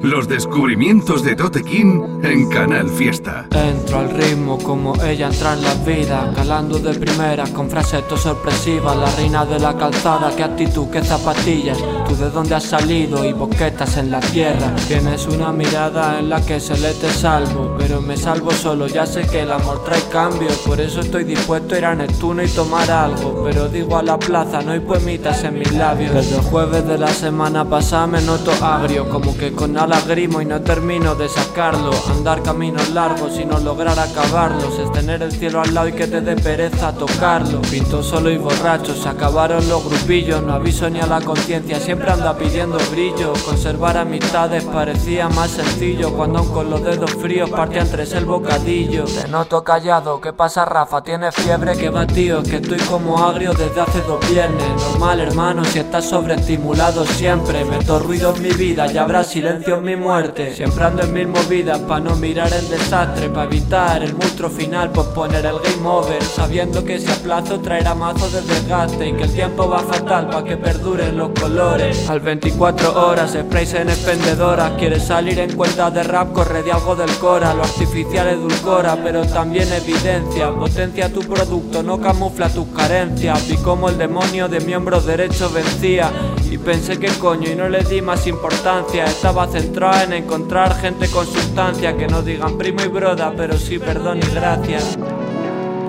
los 0.06 0.28
descubrimientos 0.28 1.24
de 1.24 1.34
Tote 1.34 1.64
King 1.64 2.20
en 2.22 2.48
Canal 2.48 2.88
Fiesta. 2.88 3.46
Entro 3.50 3.98
al 3.98 4.10
ritmo 4.10 4.56
como 4.58 4.94
ella 5.02 5.26
entra 5.26 5.54
en 5.54 5.62
la 5.62 5.74
vida, 5.74 6.32
calando 6.34 6.78
de 6.78 6.94
primera 6.94 7.44
con 7.52 7.68
frases 7.68 8.04
sorpresivas. 8.16 8.96
La 8.96 9.10
reina 9.16 9.44
de 9.44 9.58
la 9.58 9.76
calzada, 9.76 10.30
qué 10.36 10.44
actitud, 10.44 10.86
qué 10.90 11.02
zapatillas. 11.02 11.78
Tú 12.08 12.14
de 12.14 12.30
dónde 12.30 12.54
has 12.54 12.64
salido 12.64 13.24
y 13.24 13.32
boquetas 13.32 13.96
en 13.96 14.12
la 14.12 14.20
tierra. 14.20 14.74
Tienes 14.86 15.26
una 15.26 15.52
mirada 15.52 16.20
en 16.20 16.28
la 16.28 16.40
que 16.40 16.60
se 16.60 16.78
le 16.78 16.94
te 16.94 17.10
salvo, 17.10 17.74
pero 17.76 18.00
me 18.00 18.16
salvo 18.16 18.52
solo. 18.52 18.86
Ya 18.86 19.06
sé 19.06 19.22
que 19.22 19.40
el 19.40 19.50
amor 19.50 19.82
trae 19.84 20.02
cambios, 20.12 20.56
por 20.58 20.80
eso 20.80 21.00
estoy 21.00 21.24
dispuesto 21.24 21.74
a 21.74 21.78
ir 21.78 21.84
a 21.84 21.94
Neptuno 21.96 22.44
y 22.44 22.48
tomar 22.48 22.88
algo. 22.90 23.42
Pero 23.44 23.68
digo 23.68 23.96
a 23.96 24.04
la 24.04 24.18
plaza, 24.18 24.62
no 24.62 24.70
hay 24.70 24.80
poemitas 24.80 25.42
en 25.42 25.58
mis 25.58 25.72
labios. 25.72 26.14
Desde 26.14 26.36
el 26.36 26.42
jueves 26.42 26.86
de 26.86 26.96
la 26.96 27.08
semana 27.08 27.64
pasada 27.64 28.06
me 28.06 28.22
noto 28.22 28.52
agrio, 28.64 29.08
como 29.08 29.36
que 29.36 29.52
con 29.52 29.76
lagrimo 29.96 30.40
y 30.40 30.44
no 30.44 30.60
termino 30.60 31.14
de 31.14 31.28
sacarlo. 31.28 31.90
Andar 32.10 32.42
caminos 32.42 32.90
largos 32.90 33.38
y 33.38 33.44
no 33.44 33.58
lograr 33.58 33.98
acabarlos. 33.98 34.78
Es 34.78 34.92
tener 34.92 35.22
el 35.22 35.32
cielo 35.32 35.60
al 35.60 35.72
lado 35.72 35.88
y 35.88 35.92
que 35.92 36.06
te 36.06 36.20
dé 36.20 36.36
pereza 36.36 36.92
tocarlo. 36.92 37.60
Pinto 37.62 38.02
solo 38.02 38.30
y 38.30 38.36
borracho, 38.36 38.94
se 38.94 39.08
acabaron 39.08 39.66
los 39.68 39.84
grupillos. 39.84 40.42
No 40.42 40.52
aviso 40.52 40.90
ni 40.90 41.00
a 41.00 41.06
la 41.06 41.20
conciencia, 41.20 41.80
siempre 41.80 42.10
anda 42.10 42.36
pidiendo 42.36 42.78
brillo. 42.90 43.32
Conservar 43.44 43.96
amistades 43.96 44.64
parecía 44.64 45.28
más 45.28 45.50
sencillo. 45.50 46.12
Cuando 46.12 46.40
aún 46.40 46.52
con 46.52 46.70
los 46.70 46.82
dedos 46.82 47.12
fríos 47.14 47.48
partían 47.50 47.88
tres 47.90 48.12
el 48.12 48.26
bocadillo. 48.26 49.04
Te 49.04 49.28
noto 49.28 49.64
callado, 49.64 50.20
¿qué 50.20 50.32
pasa 50.32 50.64
Rafa? 50.64 51.02
¿Tienes 51.02 51.34
fiebre? 51.34 51.76
Que 51.76 51.88
va 51.90 52.06
tío, 52.06 52.42
que 52.42 52.56
estoy 52.56 52.78
como 52.80 53.24
agrio 53.24 53.52
desde 53.54 53.80
hace 53.80 54.00
dos 54.02 54.20
viernes. 54.28 54.66
Normal 54.90 55.20
hermano, 55.20 55.64
si 55.64 55.78
estás 55.78 56.04
sobreestimulado 56.08 57.06
siempre. 57.06 57.64
Meto 57.64 57.98
ruido 57.98 58.34
en 58.34 58.42
mi 58.42 58.50
vida 58.50 58.92
y 58.92 58.98
habrá 58.98 59.24
silencio 59.24 59.80
mi 59.86 59.94
muerte 59.94 60.52
Siempre 60.52 60.84
ando 60.84 61.02
en 61.02 61.12
mil 61.12 61.28
movidas 61.28 61.78
pa' 61.78 62.00
no 62.00 62.16
mirar 62.16 62.52
el 62.52 62.68
desastre 62.68 63.30
Pa' 63.30 63.44
evitar 63.44 64.02
el 64.02 64.14
monstruo 64.14 64.50
final, 64.50 64.90
poner 64.90 65.46
el 65.46 65.60
game 65.60 65.88
over 65.88 66.20
Sabiendo 66.22 66.84
que 66.84 66.98
si 66.98 67.08
aplazo 67.08 67.60
traerá 67.60 67.94
mazo 67.94 68.28
de 68.30 68.42
desgaste 68.42 69.08
Y 69.08 69.12
que 69.12 69.22
el 69.22 69.32
tiempo 69.32 69.70
va 69.70 69.78
fatal 69.78 70.28
pa' 70.28 70.42
que 70.42 70.56
perduren 70.56 71.16
los 71.16 71.30
colores. 71.40 72.10
Al 72.10 72.18
24 72.18 73.06
horas, 73.06 73.36
sprays 73.40 73.74
en 73.74 73.88
expendedoras 73.88 74.72
Quieres 74.72 75.04
salir 75.04 75.38
en 75.38 75.54
cuenta 75.54 75.88
de 75.92 76.02
rap, 76.02 76.32
corre 76.32 76.64
de 76.64 76.72
algo 76.72 76.96
del 76.96 77.10
cora 77.18 77.54
Lo 77.54 77.62
artificial 77.62 78.26
edulcora, 78.26 78.96
pero 79.04 79.24
también 79.24 79.72
evidencia 79.72 80.50
Potencia 80.50 81.12
tu 81.12 81.20
producto, 81.20 81.84
no 81.84 82.00
camufla 82.00 82.48
tus 82.48 82.66
carencias 82.68 83.48
Vi 83.48 83.56
como 83.58 83.88
el 83.88 83.96
demonio 83.96 84.48
de 84.48 84.58
miembro 84.58 85.00
derecho 85.00 85.48
vencía 85.48 86.10
Y 86.50 86.58
pensé 86.58 86.98
que 86.98 87.08
coño 87.08 87.50
y 87.50 87.54
no 87.54 87.68
le 87.68 87.82
di 87.82 88.00
más 88.00 88.26
importancia 88.26 89.04
Estaba 89.04 89.46
centrada 89.46 90.04
en 90.04 90.12
encontrar 90.12 90.74
gente 90.76 91.08
con 91.08 91.26
sustancia 91.26 91.96
que 91.96 92.06
no 92.06 92.22
digan 92.22 92.56
primo 92.56 92.82
y 92.84 92.88
broda, 92.88 93.32
pero 93.36 93.56
sí 93.56 93.78
perdón 93.78 94.18
y 94.18 94.34
gracias. 94.34 94.98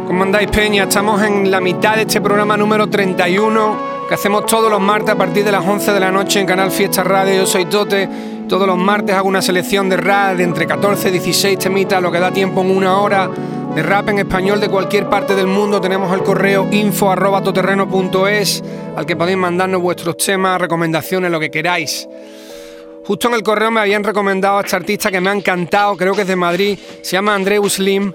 ¿Cómo 0.08 0.24
andáis, 0.24 0.50
Peña? 0.50 0.84
Estamos 0.84 1.22
en 1.22 1.52
la 1.52 1.60
mitad 1.60 1.96
de 1.96 2.04
este 2.04 2.22
programa 2.22 2.56
número 2.56 2.88
31 2.88 3.98
que 4.08 4.14
hacemos 4.14 4.46
todos 4.46 4.72
los 4.72 4.80
martes 4.80 5.10
a 5.10 5.18
partir 5.18 5.44
de 5.44 5.52
las 5.52 5.66
11 5.66 5.92
de 5.92 6.00
la 6.00 6.12
noche 6.12 6.40
en 6.40 6.46
Canal 6.46 6.72
Fiesta 6.72 7.04
Radio. 7.04 7.36
Yo 7.36 7.46
soy 7.46 7.66
Tote. 7.66 8.08
Todos 8.48 8.66
los 8.66 8.78
martes 8.78 9.14
hago 9.14 9.28
una 9.28 9.42
selección 9.42 9.90
de 9.90 9.98
rap 9.98 10.38
de 10.38 10.44
entre 10.44 10.66
14 10.66 11.10
y 11.10 11.12
16 11.12 11.60
temitas, 11.60 12.02
lo 12.02 12.10
que 12.10 12.20
da 12.20 12.32
tiempo 12.32 12.62
en 12.62 12.72
una 12.72 12.98
hora. 13.00 13.30
De 13.78 13.84
rap 13.84 14.10
en 14.10 14.18
español 14.18 14.60
de 14.60 14.70
cualquier 14.70 15.08
parte 15.08 15.36
del 15.36 15.46
mundo 15.46 15.80
tenemos 15.80 16.12
el 16.12 16.24
correo 16.24 16.68
info 16.72 17.12
al 17.12 19.06
que 19.06 19.16
podéis 19.16 19.38
mandarnos 19.38 19.80
vuestros 19.80 20.18
temas, 20.18 20.60
recomendaciones, 20.60 21.30
lo 21.30 21.40
que 21.40 21.52
queráis. 21.52 22.10
Justo 23.06 23.28
en 23.28 23.36
el 23.36 23.44
correo 23.44 23.70
me 23.70 23.80
habían 23.80 24.04
recomendado 24.04 24.58
a 24.58 24.62
este 24.62 24.78
artista 24.78 25.12
que 25.12 25.22
me 25.22 25.30
ha 25.30 25.34
encantado, 25.34 25.96
creo 25.96 26.16
que 26.16 26.22
es 26.24 26.28
de 26.28 26.36
Madrid, 26.36 26.80
se 27.04 27.12
llama 27.12 27.36
Andreu 27.36 27.70
Slim 27.70 28.14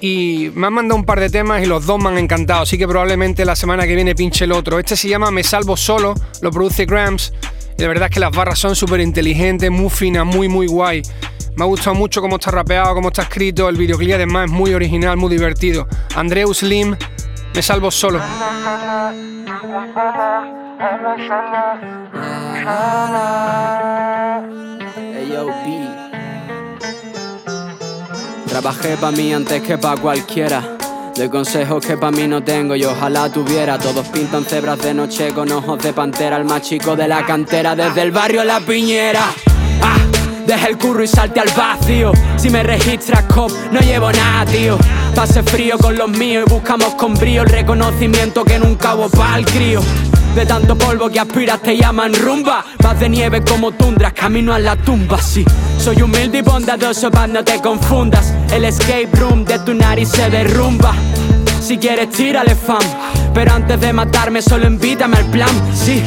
y 0.00 0.52
me 0.54 0.68
han 0.68 0.72
mandado 0.72 1.00
un 1.00 1.04
par 1.04 1.18
de 1.18 1.30
temas 1.30 1.60
y 1.64 1.66
los 1.66 1.84
dos 1.84 2.00
me 2.00 2.10
han 2.10 2.18
encantado, 2.18 2.62
así 2.62 2.78
que 2.78 2.86
probablemente 2.86 3.44
la 3.44 3.56
semana 3.56 3.88
que 3.88 3.96
viene 3.96 4.14
pinche 4.14 4.44
el 4.44 4.52
otro. 4.52 4.78
Este 4.78 4.94
se 4.94 5.08
llama 5.08 5.32
Me 5.32 5.42
Salvo 5.42 5.76
Solo, 5.76 6.14
lo 6.42 6.52
produce 6.52 6.86
Grams 6.86 7.32
y 7.76 7.82
de 7.82 7.88
verdad 7.88 8.04
es 8.08 8.14
que 8.14 8.20
las 8.20 8.30
barras 8.30 8.60
son 8.60 8.76
súper 8.76 9.00
inteligentes, 9.00 9.68
muy 9.68 9.90
finas, 9.90 10.24
muy 10.24 10.48
muy 10.48 10.68
guay. 10.68 11.02
Me 11.54 11.64
ha 11.64 11.66
gustado 11.66 11.94
mucho 11.94 12.22
cómo 12.22 12.36
está 12.36 12.50
rapeado, 12.50 12.94
cómo 12.94 13.08
está 13.08 13.22
escrito, 13.22 13.68
el 13.68 13.76
videoclip 13.76 14.14
además 14.14 14.46
es 14.46 14.52
muy 14.52 14.72
original, 14.72 15.16
muy 15.18 15.30
divertido. 15.30 15.86
Andreu 16.16 16.54
Slim, 16.54 16.96
Me 17.54 17.62
Salvo 17.62 17.90
Solo. 17.90 18.20
Trabajé 28.48 28.96
pa' 28.96 29.10
mí 29.12 29.34
antes 29.34 29.62
que 29.62 29.76
pa' 29.76 29.96
cualquiera. 29.96 30.78
De 31.14 31.28
consejos 31.28 31.84
que 31.84 31.98
pa' 31.98 32.10
mí 32.10 32.26
no 32.26 32.42
tengo 32.42 32.74
y 32.76 32.84
ojalá 32.84 33.30
tuviera. 33.30 33.78
Todos 33.78 34.08
pintan 34.08 34.44
cebras 34.44 34.78
de 34.80 34.94
noche 34.94 35.34
con 35.34 35.52
ojos 35.52 35.82
de 35.82 35.92
pantera. 35.92 36.38
El 36.38 36.46
más 36.46 36.62
chico 36.62 36.96
de 36.96 37.08
la 37.08 37.26
cantera 37.26 37.76
desde 37.76 38.00
el 38.00 38.10
barrio 38.10 38.42
La 38.42 38.60
Piñera. 38.60 39.51
Deja 40.46 40.66
el 40.66 40.78
curro 40.78 41.02
y 41.02 41.08
salte 41.08 41.40
al 41.40 41.48
vacío. 41.56 42.12
Si 42.36 42.50
me 42.50 42.62
registras 42.62 43.24
cop, 43.24 43.50
no 43.70 43.80
llevo 43.80 44.10
nada, 44.12 44.44
tío. 44.46 44.76
Pase 45.14 45.42
frío 45.42 45.78
con 45.78 45.96
los 45.96 46.08
míos 46.08 46.44
y 46.46 46.50
buscamos 46.50 46.94
con 46.94 47.14
brío 47.14 47.42
el 47.42 47.48
reconocimiento 47.48 48.44
que 48.44 48.58
nunca 48.58 48.94
hubo 48.94 49.08
pa'l 49.08 49.44
crío. 49.44 49.80
De 50.34 50.46
tanto 50.46 50.76
polvo 50.76 51.10
que 51.10 51.20
aspiras 51.20 51.60
te 51.60 51.76
llaman 51.76 52.14
rumba 52.14 52.64
Vas 52.78 52.98
de 52.98 53.10
nieve 53.10 53.42
como 53.44 53.72
tundras, 53.72 54.14
camino 54.14 54.54
a 54.54 54.58
la 54.58 54.76
tumba, 54.76 55.20
sí 55.20 55.44
Soy 55.78 56.00
humilde 56.00 56.38
y 56.38 56.40
bondadoso, 56.40 57.10
pa' 57.10 57.26
no 57.26 57.44
te 57.44 57.60
confundas 57.60 58.32
El 58.50 58.64
escape 58.64 59.10
room 59.12 59.44
de 59.44 59.58
tu 59.58 59.74
nariz 59.74 60.08
se 60.08 60.30
derrumba 60.30 60.94
Si 61.60 61.76
quieres 61.76 62.08
tírale 62.08 62.54
fam 62.54 62.80
Pero 63.34 63.52
antes 63.52 63.78
de 63.78 63.92
matarme 63.92 64.40
solo 64.40 64.66
invítame 64.66 65.18
al 65.18 65.26
plan, 65.26 65.50
sí 65.74 66.02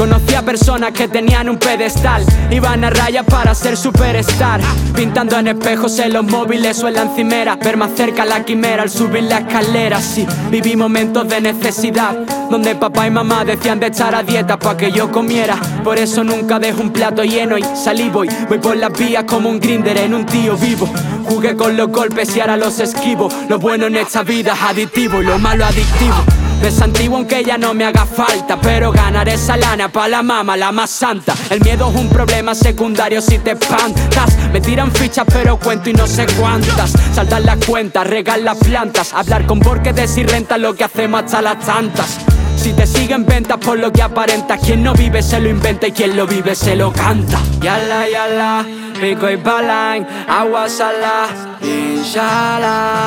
Conocí 0.00 0.34
a 0.34 0.40
personas 0.40 0.92
que 0.92 1.08
tenían 1.08 1.50
un 1.50 1.58
pedestal, 1.58 2.24
iban 2.50 2.82
a 2.84 2.88
raya 2.88 3.22
para 3.22 3.54
ser 3.54 3.76
superstar. 3.76 4.62
Pintando 4.96 5.38
en 5.38 5.48
espejos 5.48 5.98
en 5.98 6.14
los 6.14 6.24
móviles 6.24 6.82
o 6.82 6.88
en 6.88 6.94
la 6.94 7.02
encimera, 7.02 7.56
ver 7.56 7.76
más 7.76 7.90
cerca 7.94 8.24
la 8.24 8.42
quimera 8.42 8.82
al 8.82 8.88
subir 8.88 9.24
la 9.24 9.40
escalera. 9.40 10.00
Sí, 10.00 10.26
viví 10.50 10.74
momentos 10.74 11.28
de 11.28 11.42
necesidad, 11.42 12.16
donde 12.50 12.76
papá 12.76 13.08
y 13.08 13.10
mamá 13.10 13.44
decían 13.44 13.78
de 13.78 13.88
echar 13.88 14.14
a 14.14 14.22
dieta 14.22 14.58
para 14.58 14.78
que 14.78 14.90
yo 14.90 15.12
comiera. 15.12 15.56
Por 15.84 15.98
eso 15.98 16.24
nunca 16.24 16.58
dejo 16.58 16.80
un 16.80 16.94
plato 16.94 17.22
lleno 17.22 17.58
y 17.58 17.62
salí 17.62 18.08
voy, 18.08 18.30
voy 18.48 18.58
por 18.58 18.78
las 18.78 18.98
vías 18.98 19.24
como 19.24 19.50
un 19.50 19.60
grinder 19.60 19.98
en 19.98 20.14
un 20.14 20.24
tío 20.24 20.56
vivo. 20.56 20.88
Jugué 21.26 21.54
con 21.56 21.76
los 21.76 21.88
golpes 21.88 22.34
y 22.34 22.40
ahora 22.40 22.56
los 22.56 22.80
esquivo. 22.80 23.28
Lo 23.50 23.58
bueno 23.58 23.84
en 23.88 23.96
esta 23.96 24.22
vida 24.22 24.54
es 24.54 24.62
adictivo 24.62 25.20
y 25.20 25.26
lo 25.26 25.38
malo 25.38 25.66
adictivo. 25.66 26.39
Es 26.62 26.80
antiguo 26.80 27.16
aunque 27.16 27.42
ya 27.42 27.58
no 27.58 27.74
me 27.74 27.84
haga 27.84 28.06
falta, 28.06 28.60
pero 28.60 28.92
ganaré 28.92 29.34
esa 29.34 29.56
lana 29.56 29.88
pa' 29.88 30.08
la 30.08 30.22
mama, 30.22 30.56
la 30.56 30.70
más 30.72 30.90
santa. 30.90 31.34
El 31.48 31.60
miedo 31.60 31.90
es 31.90 31.96
un 31.96 32.08
problema 32.08 32.54
secundario 32.54 33.20
si 33.20 33.38
te 33.38 33.52
espantas. 33.52 34.36
Me 34.52 34.60
tiran 34.60 34.92
fichas 34.92 35.24
pero 35.32 35.58
cuento 35.58 35.90
y 35.90 35.94
no 35.94 36.06
sé 36.06 36.26
cuántas. 36.38 36.92
Saltar 37.14 37.42
las 37.42 37.64
cuentas, 37.64 38.06
regar 38.06 38.38
las 38.40 38.58
plantas, 38.58 39.12
hablar 39.12 39.46
con 39.46 39.58
borquedes 39.60 40.16
y 40.16 40.22
renta 40.22 40.58
lo 40.58 40.74
que 40.74 40.84
hacemos 40.84 41.24
hasta 41.24 41.42
las 41.42 41.58
tantas. 41.64 42.18
Si 42.56 42.72
te 42.74 42.86
siguen 42.86 43.24
ventas 43.24 43.56
por 43.56 43.78
lo 43.78 43.90
que 43.90 44.02
aparenta, 44.02 44.58
quien 44.58 44.82
no 44.82 44.92
vive 44.92 45.22
se 45.22 45.40
lo 45.40 45.48
inventa 45.48 45.86
y 45.86 45.92
quien 45.92 46.14
lo 46.14 46.26
vive 46.26 46.54
se 46.54 46.76
lo 46.76 46.92
canta. 46.92 47.40
Yala, 47.62 48.06
yala, 48.06 48.66
pico 49.00 49.30
y 49.30 49.38
palang, 49.38 50.06
agua 50.28 50.68
salá, 50.68 51.26
inshallah. 51.62 53.00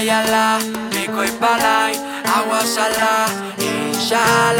Yala, 0.00 0.24
yala, 0.24 0.58
pico 0.90 1.24
y 1.24 1.30
palang, 1.32 1.92
agua 2.24 2.64
salá, 2.64 3.26
inshallah. 3.58 4.56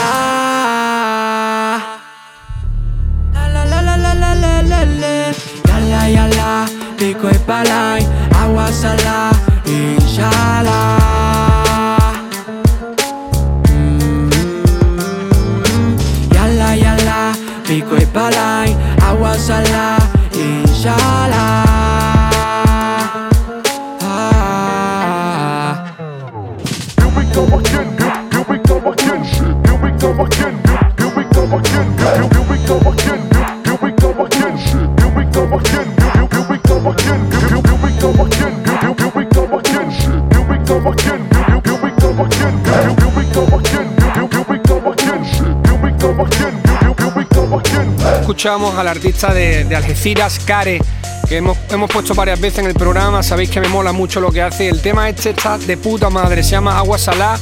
La 3.32 3.48
la 3.48 3.64
la 3.64 3.80
la 3.80 3.96
la 3.96 4.12
la 4.14 4.34
la 4.34 4.62
la 4.62 4.84
la. 4.84 5.32
Yala, 5.64 6.08
yala, 6.10 6.66
pico 6.98 7.30
y 7.30 7.38
palang, 7.38 8.04
agua 8.36 8.70
salá, 8.70 9.30
inshallah. 9.64 11.19
Escuchamos 48.30 48.76
al 48.76 48.86
artista 48.86 49.34
de, 49.34 49.74
Algeciras, 49.74 50.38
Care, 50.38 50.80
que 51.28 51.38
hemos, 51.38 51.58
hemos 51.68 51.90
puesto 51.90 52.14
varias 52.14 52.40
veces 52.40 52.60
en 52.60 52.66
el 52.66 52.74
programa. 52.74 53.24
Sabéis 53.24 53.50
que 53.50 53.60
me 53.60 53.66
mola 53.66 53.90
mucho 53.90 54.20
lo 54.20 54.30
que 54.30 54.40
hace. 54.40 54.68
El 54.68 54.80
tema 54.80 55.08
este 55.08 55.30
está 55.30 55.58
de 55.58 55.76
puta 55.76 56.10
madre, 56.10 56.44
se 56.44 56.50
llama 56.52 56.78
Agua 56.78 56.96
Salá, 56.96 57.36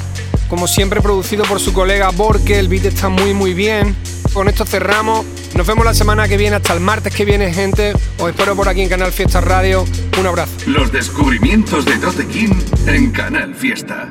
como 0.49 0.67
siempre 0.67 1.03
producido 1.03 1.45
por 1.45 1.61
su 1.61 1.75
colega 1.75 2.09
Borke. 2.09 2.59
El 2.59 2.69
beat 2.69 2.87
está 2.87 3.11
muy, 3.11 3.35
muy 3.35 3.53
bien. 3.53 3.95
Con 4.33 4.49
esto 4.49 4.65
cerramos. 4.65 5.27
Nos 5.55 5.67
vemos 5.67 5.85
la 5.85 5.93
semana 5.93 6.27
que 6.27 6.39
viene, 6.39 6.57
hasta 6.57 6.73
el 6.73 6.81
martes 6.81 7.15
que 7.15 7.27
viene, 7.27 7.53
gente. 7.53 7.93
Os 8.19 8.31
espero 8.31 8.57
por 8.57 8.71
aquí 8.71 8.81
en 8.81 8.89
Canal 8.89 9.13
Fiesta 9.13 9.43
Radio. 9.43 9.85
Un 10.19 10.27
abrazo. 10.27 10.53
Los 10.69 10.91
descubrimientos 10.91 11.85
de 11.85 11.99
Tote 11.99 12.27
en 12.87 13.11
Canal 13.11 13.55
Fiesta. 13.55 14.11